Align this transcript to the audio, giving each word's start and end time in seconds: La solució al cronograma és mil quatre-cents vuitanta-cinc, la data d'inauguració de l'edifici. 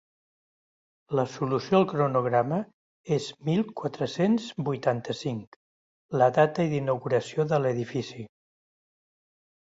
La 1.17 1.23
solució 1.31 1.75
al 1.79 1.83
cronograma 1.89 2.57
és 3.17 3.27
mil 3.49 3.61
quatre-cents 3.81 4.47
vuitanta-cinc, 4.69 5.59
la 6.23 6.31
data 6.39 6.65
d'inauguració 6.71 7.45
de 7.53 7.61
l'edifici. 7.67 8.25